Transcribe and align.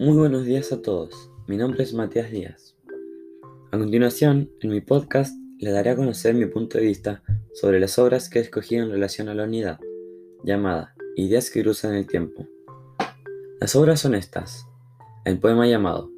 Muy 0.00 0.16
buenos 0.16 0.44
días 0.44 0.70
a 0.70 0.80
todos, 0.80 1.28
mi 1.48 1.56
nombre 1.56 1.82
es 1.82 1.92
Matías 1.92 2.30
Díaz. 2.30 2.76
A 3.72 3.78
continuación, 3.78 4.48
en 4.60 4.70
mi 4.70 4.80
podcast 4.80 5.36
le 5.58 5.72
daré 5.72 5.90
a 5.90 5.96
conocer 5.96 6.36
mi 6.36 6.46
punto 6.46 6.78
de 6.78 6.84
vista 6.84 7.24
sobre 7.52 7.80
las 7.80 7.98
obras 7.98 8.30
que 8.30 8.38
he 8.38 8.42
escogido 8.42 8.84
en 8.84 8.92
relación 8.92 9.28
a 9.28 9.34
la 9.34 9.42
unidad, 9.42 9.80
llamada 10.44 10.94
Ideas 11.16 11.50
que 11.50 11.62
cruzan 11.62 11.94
el 11.94 12.06
tiempo. 12.06 12.46
Las 13.60 13.74
obras 13.74 13.98
son 13.98 14.14
estas. 14.14 14.68
El 15.24 15.40
poema 15.40 15.66
llamado 15.66 16.12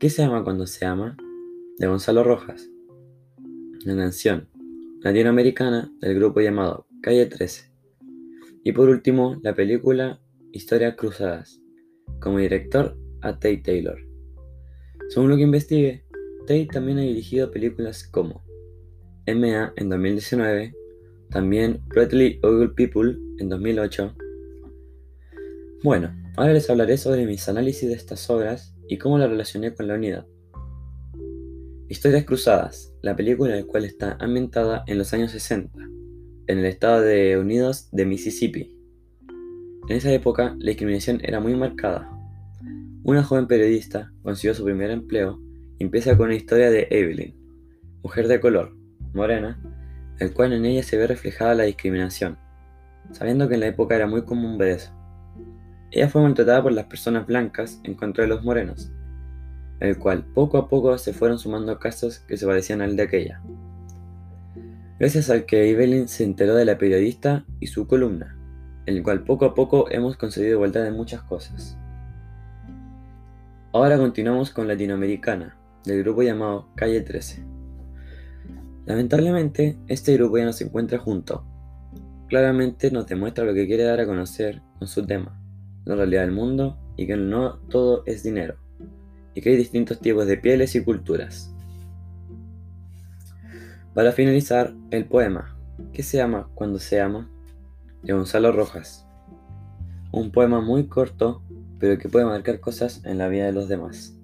¿Qué 0.00 0.10
se 0.10 0.24
ama 0.24 0.42
cuando 0.42 0.66
se 0.66 0.84
ama? 0.84 1.16
de 1.78 1.86
Gonzalo 1.86 2.24
Rojas. 2.24 2.68
La 3.84 3.94
canción 3.94 4.48
latinoamericana 5.00 5.92
del 6.00 6.16
grupo 6.16 6.40
llamado 6.40 6.88
Calle 7.00 7.26
13. 7.26 7.72
Y 8.64 8.72
por 8.72 8.88
último, 8.88 9.38
la 9.44 9.54
película 9.54 10.20
Historias 10.50 10.96
Cruzadas, 10.96 11.62
como 12.18 12.38
director 12.38 12.96
a 13.22 13.32
Tate 13.32 13.62
Taylor. 13.64 13.98
Según 15.08 15.30
lo 15.30 15.36
que 15.36 15.42
investigué, 15.42 16.04
Tate 16.40 16.68
también 16.72 16.98
ha 16.98 17.02
dirigido 17.02 17.50
películas 17.50 18.04
como 18.04 18.42
MA 19.26 19.72
en 19.76 19.88
2019, 19.88 20.74
también 21.30 21.80
Pretty 21.88 22.40
Ugly 22.42 22.68
People 22.74 23.16
en 23.38 23.48
2008. 23.48 24.14
Bueno, 25.82 26.14
ahora 26.36 26.52
les 26.52 26.68
hablaré 26.68 26.96
sobre 26.96 27.26
mis 27.26 27.48
análisis 27.48 27.88
de 27.88 27.94
estas 27.94 28.28
obras 28.30 28.74
y 28.88 28.98
cómo 28.98 29.18
las 29.18 29.30
relacioné 29.30 29.74
con 29.74 29.88
la 29.88 29.94
unidad. 29.94 30.26
Historias 31.88 32.24
Cruzadas, 32.24 32.94
la 33.02 33.16
película 33.16 33.54
la 33.54 33.64
cual 33.64 33.84
está 33.84 34.16
ambientada 34.18 34.84
en 34.86 34.98
los 34.98 35.12
años 35.12 35.30
60, 35.32 35.78
en 36.46 36.58
el 36.58 36.64
estado 36.64 37.02
de 37.02 37.36
Unidos 37.38 37.88
de 37.92 38.06
Mississippi. 38.06 38.74
En 39.88 39.96
esa 39.96 40.12
época 40.12 40.56
la 40.58 40.70
discriminación 40.70 41.20
era 41.22 41.40
muy 41.40 41.54
marcada, 41.54 42.11
una 43.04 43.24
joven 43.24 43.48
periodista 43.48 44.12
consiguió 44.22 44.54
su 44.54 44.64
primer 44.64 44.92
empleo 44.92 45.40
y 45.78 45.84
empieza 45.84 46.16
con 46.16 46.26
una 46.26 46.36
historia 46.36 46.70
de 46.70 46.86
Evelyn, 46.90 47.34
mujer 48.00 48.28
de 48.28 48.38
color, 48.38 48.76
morena, 49.12 49.60
el 50.20 50.32
cual 50.32 50.52
en 50.52 50.64
ella 50.64 50.84
se 50.84 50.96
ve 50.96 51.08
reflejada 51.08 51.56
la 51.56 51.64
discriminación, 51.64 52.38
sabiendo 53.10 53.48
que 53.48 53.54
en 53.54 53.60
la 53.60 53.66
época 53.66 53.96
era 53.96 54.06
muy 54.06 54.22
común 54.22 54.56
ver 54.56 54.68
eso. 54.68 54.92
Ella 55.90 56.08
fue 56.08 56.22
maltratada 56.22 56.62
por 56.62 56.72
las 56.72 56.86
personas 56.86 57.26
blancas 57.26 57.80
en 57.82 57.94
contra 57.94 58.22
de 58.22 58.28
los 58.28 58.44
morenos, 58.44 58.92
el 59.80 59.98
cual 59.98 60.24
poco 60.32 60.56
a 60.58 60.68
poco 60.68 60.96
se 60.96 61.12
fueron 61.12 61.40
sumando 61.40 61.80
casos 61.80 62.20
que 62.20 62.36
se 62.36 62.46
parecían 62.46 62.82
al 62.82 62.94
de 62.94 63.02
aquella. 63.02 63.42
Gracias 65.00 65.28
al 65.28 65.44
que 65.44 65.68
Evelyn 65.70 66.06
se 66.06 66.22
enteró 66.22 66.54
de 66.54 66.64
la 66.64 66.78
periodista 66.78 67.44
y 67.58 67.66
su 67.66 67.88
columna, 67.88 68.38
en 68.86 68.96
el 68.96 69.02
cual 69.02 69.24
poco 69.24 69.44
a 69.44 69.54
poco 69.54 69.90
hemos 69.90 70.16
conseguido 70.16 70.52
igualdad 70.52 70.86
en 70.86 70.94
muchas 70.94 71.22
cosas. 71.22 71.76
Ahora 73.74 73.96
continuamos 73.96 74.50
con 74.50 74.68
Latinoamericana, 74.68 75.56
del 75.86 76.02
grupo 76.02 76.22
llamado 76.22 76.68
Calle 76.74 77.00
13. 77.00 77.42
Lamentablemente, 78.84 79.78
este 79.88 80.12
grupo 80.14 80.36
ya 80.36 80.44
no 80.44 80.52
se 80.52 80.64
encuentra 80.64 80.98
junto. 80.98 81.46
Claramente 82.28 82.90
nos 82.90 83.06
demuestra 83.06 83.46
lo 83.46 83.54
que 83.54 83.66
quiere 83.66 83.84
dar 83.84 83.98
a 83.98 84.04
conocer 84.04 84.60
con 84.78 84.88
su 84.88 85.06
tema, 85.06 85.40
la 85.86 85.96
realidad 85.96 86.20
del 86.20 86.32
mundo 86.32 86.76
y 86.98 87.06
que 87.06 87.16
no 87.16 87.60
todo 87.70 88.02
es 88.04 88.22
dinero, 88.22 88.58
y 89.34 89.40
que 89.40 89.48
hay 89.48 89.56
distintos 89.56 90.00
tipos 90.00 90.26
de 90.26 90.36
pieles 90.36 90.74
y 90.74 90.84
culturas. 90.84 91.54
Para 93.94 94.12
finalizar, 94.12 94.74
el 94.90 95.06
poema, 95.06 95.56
¿Qué 95.94 96.02
se 96.02 96.20
ama 96.20 96.50
cuando 96.54 96.78
se 96.78 97.00
ama? 97.00 97.30
de 98.02 98.12
Gonzalo 98.12 98.52
Rojas. 98.52 99.06
Un 100.10 100.30
poema 100.30 100.60
muy 100.60 100.88
corto 100.88 101.42
pero 101.82 101.98
que 101.98 102.08
puede 102.08 102.24
marcar 102.24 102.60
cosas 102.60 103.00
en 103.04 103.18
la 103.18 103.26
vida 103.26 103.46
de 103.46 103.50
los 103.50 103.66
demás. 103.66 104.16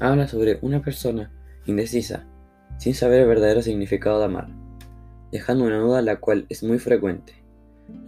Habla 0.00 0.26
sobre 0.26 0.58
una 0.62 0.82
persona 0.82 1.30
indecisa, 1.64 2.26
sin 2.76 2.92
saber 2.92 3.20
el 3.20 3.28
verdadero 3.28 3.62
significado 3.62 4.18
de 4.18 4.24
amar, 4.24 4.48
dejando 5.30 5.64
una 5.64 5.78
duda 5.78 6.02
la 6.02 6.16
cual 6.16 6.44
es 6.48 6.64
muy 6.64 6.80
frecuente. 6.80 7.34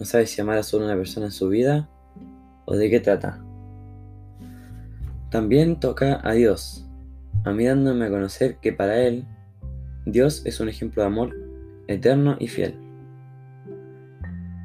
No 0.01 0.05
sabe 0.05 0.27
si 0.27 0.41
amar 0.41 0.59
a 0.59 0.65
solo 0.65 0.87
una 0.87 0.97
persona 0.97 1.27
en 1.27 1.33
su 1.33 1.49
vida 1.49 1.89
o 2.65 2.75
de 2.75 2.91
qué 2.91 2.99
trata. 2.99 3.41
También 5.31 5.79
toca 5.79 6.21
a 6.25 6.33
Dios, 6.33 6.85
a 7.45 7.53
mí 7.53 7.65
dándome 7.65 8.07
a 8.07 8.11
conocer 8.11 8.57
que 8.57 8.73
para 8.73 8.99
Él, 8.99 9.25
Dios 10.05 10.43
es 10.47 10.59
un 10.59 10.69
ejemplo 10.69 11.05
de 11.05 11.07
amor 11.07 11.37
eterno 11.87 12.37
y 12.41 12.49
fiel. 12.49 12.75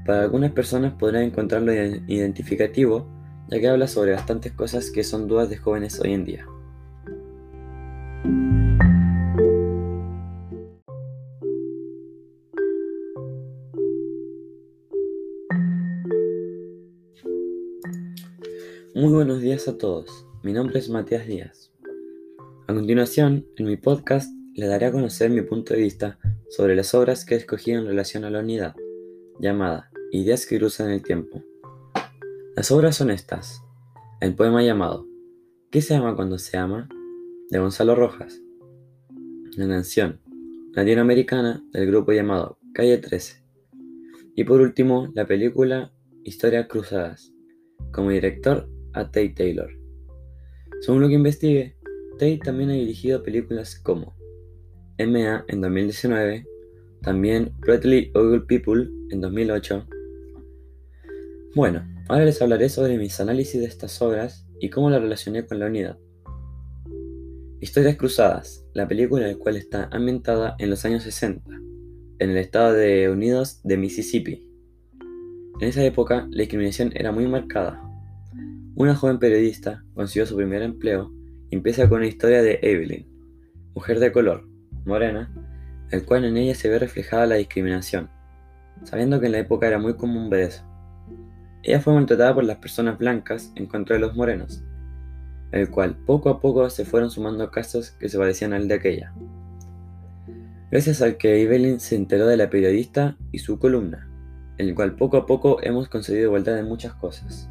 Para 0.03 0.23
algunas 0.23 0.51
personas 0.51 0.93
podrán 0.93 1.21
encontrarlo 1.21 1.71
identificativo 1.71 3.13
ya 3.49 3.59
que 3.59 3.67
habla 3.67 3.87
sobre 3.87 4.11
bastantes 4.11 4.53
cosas 4.53 4.91
que 4.91 5.03
son 5.03 5.27
dudas 5.27 5.49
de 5.49 5.57
jóvenes 5.57 5.99
hoy 5.99 6.13
en 6.13 6.25
día. 6.25 6.45
Muy 18.95 19.11
buenos 19.11 19.41
días 19.41 19.67
a 19.67 19.77
todos, 19.77 20.25
mi 20.43 20.53
nombre 20.53 20.79
es 20.79 20.89
Matías 20.89 21.27
Díaz. 21.27 21.71
A 22.67 22.73
continuación, 22.73 23.45
en 23.57 23.65
mi 23.65 23.75
podcast 23.75 24.31
le 24.53 24.67
daré 24.67 24.85
a 24.85 24.91
conocer 24.91 25.29
mi 25.31 25.41
punto 25.41 25.73
de 25.73 25.81
vista 25.81 26.19
sobre 26.49 26.75
las 26.75 26.93
obras 26.93 27.25
que 27.25 27.33
he 27.35 27.37
escogido 27.37 27.79
en 27.79 27.87
relación 27.87 28.23
a 28.23 28.29
la 28.29 28.39
unidad, 28.39 28.75
llamada 29.39 29.89
Ideas 30.11 30.45
que 30.45 30.59
cruzan 30.59 30.91
el 30.91 31.01
tiempo. 31.01 31.43
Las 32.55 32.69
obras 32.69 32.95
son 32.95 33.09
estas. 33.09 33.63
El 34.21 34.35
poema 34.35 34.61
llamado 34.61 35.07
¿Qué 35.71 35.81
se 35.81 35.95
ama 35.95 36.15
cuando 36.15 36.37
se 36.37 36.55
ama? 36.55 36.87
de 37.49 37.57
Gonzalo 37.57 37.95
Rojas. 37.95 38.39
La 39.57 39.67
canción 39.67 40.21
latinoamericana 40.73 41.63
del 41.71 41.87
grupo 41.87 42.11
llamado 42.11 42.59
Calle 42.75 42.99
13. 42.99 43.43
Y 44.35 44.43
por 44.43 44.61
último, 44.61 45.11
la 45.15 45.25
película 45.25 45.91
Historias 46.23 46.67
Cruzadas, 46.67 47.33
como 47.91 48.11
director 48.11 48.69
a 48.93 49.05
Tate 49.05 49.33
Taylor. 49.35 49.71
Según 50.81 51.01
lo 51.01 51.07
que 51.07 51.15
investigué, 51.15 51.75
Tate 52.19 52.37
también 52.37 52.69
ha 52.69 52.73
dirigido 52.73 53.23
películas 53.23 53.79
como 53.79 54.15
MA 54.99 55.43
en 55.47 55.59
2019, 55.59 56.45
también 57.01 57.51
Pretty 57.61 58.11
Ugly 58.13 58.41
People 58.45 58.87
en 59.09 59.21
2008. 59.21 59.87
Bueno, 61.55 61.92
Ahora 62.09 62.25
les 62.25 62.41
hablaré 62.41 62.67
sobre 62.67 62.97
mis 62.97 63.21
análisis 63.21 63.61
de 63.61 63.67
estas 63.67 64.01
obras 64.01 64.45
y 64.59 64.69
cómo 64.69 64.89
las 64.89 65.01
relacioné 65.01 65.45
con 65.45 65.59
la 65.59 65.67
unidad. 65.67 65.97
Historias 67.61 67.95
Cruzadas, 67.95 68.65
la 68.73 68.89
película 68.89 69.25
la 69.25 69.35
cual 69.35 69.55
está 69.55 69.87
ambientada 69.89 70.55
en 70.59 70.69
los 70.69 70.83
años 70.83 71.03
60, 71.03 71.49
en 72.19 72.29
el 72.29 72.35
estado 72.35 72.73
de 72.73 73.09
Unidos 73.09 73.61
de 73.63 73.77
Mississippi. 73.77 74.45
En 75.61 75.69
esa 75.69 75.81
época 75.85 76.27
la 76.29 76.41
discriminación 76.41 76.91
era 76.93 77.13
muy 77.13 77.25
marcada. 77.25 77.81
Una 78.75 78.95
joven 78.95 79.17
periodista 79.17 79.85
consiguió 79.93 80.25
su 80.25 80.35
primer 80.35 80.61
empleo 80.61 81.09
y 81.49 81.55
empieza 81.55 81.87
con 81.87 81.99
una 81.99 82.07
historia 82.07 82.43
de 82.43 82.59
Evelyn, 82.63 83.07
mujer 83.73 84.01
de 84.01 84.11
color, 84.11 84.45
morena, 84.83 85.33
el 85.89 86.03
cual 86.03 86.25
en 86.25 86.35
ella 86.35 86.53
se 86.53 86.67
ve 86.67 86.79
reflejada 86.79 87.27
la 87.27 87.35
discriminación, 87.35 88.09
sabiendo 88.83 89.21
que 89.21 89.27
en 89.27 89.31
la 89.31 89.39
época 89.39 89.67
era 89.67 89.79
muy 89.79 89.95
común 89.95 90.29
ver 90.29 90.49
eso. 90.49 90.72
Ella 91.65 91.79
fue 91.79 91.93
maltratada 91.93 92.35
por 92.35 92.43
las 92.43 92.57
personas 92.57 92.97
blancas 92.97 93.53
en 93.55 93.67
contra 93.67 93.95
de 93.95 94.01
los 94.01 94.17
morenos, 94.17 94.61
el 95.53 95.69
cual 95.69 95.95
poco 95.95 96.27
a 96.27 96.41
poco 96.41 96.69
se 96.69 96.83
fueron 96.83 97.09
sumando 97.09 97.49
casos 97.51 97.91
que 97.91 98.09
se 98.09 98.17
parecían 98.17 98.51
al 98.51 98.67
de 98.67 98.73
aquella. 98.73 99.13
Gracias 100.69 101.01
al 101.01 101.15
que 101.15 101.41
Evelyn 101.41 101.79
se 101.79 101.95
enteró 101.95 102.27
de 102.27 102.35
la 102.35 102.49
periodista 102.49 103.15
y 103.31 103.39
su 103.39 103.59
columna, 103.59 104.09
el 104.57 104.75
cual 104.75 104.97
poco 104.97 105.15
a 105.15 105.25
poco 105.25 105.63
hemos 105.63 105.87
conseguido 105.87 106.25
igualdad 106.25 106.59
en 106.59 106.67
muchas 106.67 106.95
cosas. 106.95 107.49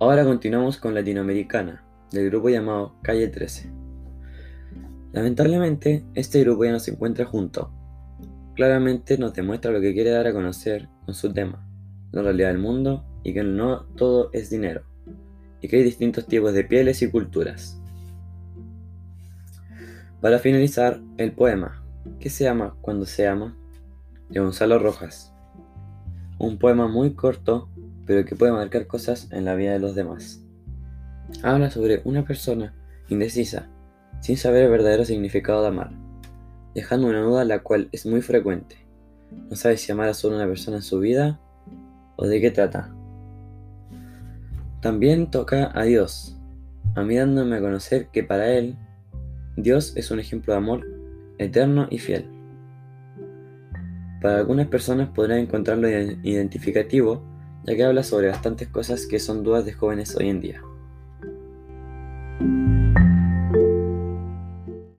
Ahora 0.00 0.24
continuamos 0.24 0.76
con 0.76 0.94
Latinoamericana, 0.94 1.84
del 2.10 2.30
grupo 2.30 2.48
llamado 2.48 2.96
Calle 3.02 3.28
13. 3.28 3.70
Lamentablemente, 5.12 6.04
este 6.14 6.40
grupo 6.40 6.64
ya 6.64 6.72
no 6.72 6.80
se 6.80 6.90
encuentra 6.90 7.26
junto. 7.26 7.72
Claramente 8.56 9.18
nos 9.18 9.34
demuestra 9.34 9.70
lo 9.70 9.80
que 9.80 9.94
quiere 9.94 10.10
dar 10.10 10.26
a 10.26 10.32
conocer 10.32 10.88
con 11.04 11.14
su 11.14 11.32
tema 11.32 11.67
la 12.12 12.22
realidad 12.22 12.48
del 12.48 12.58
mundo 12.58 13.04
y 13.22 13.34
que 13.34 13.42
no 13.42 13.84
todo 13.96 14.30
es 14.32 14.50
dinero, 14.50 14.82
y 15.60 15.68
que 15.68 15.76
hay 15.76 15.82
distintos 15.82 16.26
tipos 16.26 16.52
de 16.52 16.64
pieles 16.64 17.02
y 17.02 17.10
culturas. 17.10 17.80
Para 20.20 20.38
finalizar, 20.38 21.00
el 21.16 21.32
poema 21.32 21.84
¿Qué 22.20 22.30
se 22.30 22.48
ama 22.48 22.74
cuando 22.80 23.06
se 23.06 23.28
ama? 23.28 23.56
de 24.28 24.40
Gonzalo 24.40 24.78
Rojas. 24.78 25.32
Un 26.38 26.58
poema 26.58 26.86
muy 26.88 27.14
corto, 27.14 27.70
pero 28.06 28.24
que 28.24 28.36
puede 28.36 28.52
marcar 28.52 28.86
cosas 28.86 29.28
en 29.30 29.44
la 29.44 29.54
vida 29.54 29.72
de 29.72 29.78
los 29.78 29.94
demás. 29.94 30.42
Habla 31.42 31.70
sobre 31.70 32.02
una 32.04 32.26
persona 32.26 32.74
indecisa, 33.08 33.70
sin 34.20 34.36
saber 34.36 34.64
el 34.64 34.70
verdadero 34.70 35.04
significado 35.04 35.62
de 35.62 35.68
amar, 35.68 35.92
dejando 36.74 37.06
una 37.06 37.22
duda 37.22 37.44
la 37.44 37.62
cual 37.62 37.88
es 37.92 38.04
muy 38.04 38.20
frecuente. 38.20 38.76
No 39.48 39.56
sabe 39.56 39.76
si 39.76 39.92
amar 39.92 40.08
a 40.08 40.14
solo 40.14 40.36
una 40.36 40.46
persona 40.46 40.78
en 40.78 40.82
su 40.82 40.98
vida 40.98 41.40
o 42.18 42.26
de 42.26 42.40
qué 42.40 42.50
trata. 42.50 42.92
También 44.82 45.30
toca 45.30 45.70
a 45.74 45.84
Dios, 45.84 46.36
a 46.94 47.02
mí 47.02 47.16
dándome 47.16 47.56
a 47.56 47.60
conocer 47.60 48.08
que 48.08 48.22
para 48.22 48.50
Él, 48.50 48.76
Dios 49.56 49.96
es 49.96 50.10
un 50.10 50.20
ejemplo 50.20 50.52
de 50.52 50.58
amor 50.58 50.86
eterno 51.38 51.86
y 51.90 51.98
fiel. 51.98 52.28
Para 54.20 54.38
algunas 54.38 54.66
personas 54.66 55.08
podrán 55.10 55.38
encontrarlo 55.38 55.88
identificativo, 55.88 57.22
ya 57.64 57.76
que 57.76 57.84
habla 57.84 58.02
sobre 58.02 58.28
bastantes 58.28 58.68
cosas 58.68 59.06
que 59.06 59.20
son 59.20 59.44
dudas 59.44 59.64
de 59.64 59.72
jóvenes 59.72 60.16
hoy 60.16 60.28
en 60.28 60.40
día. 60.40 60.60